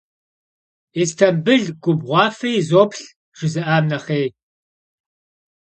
«Yistambıl 0.97 1.63
gubğuafe 1.83 2.49
yizoplh» 2.55 3.05
jjızı'am 3.37 3.83
nexhêy. 3.91 4.27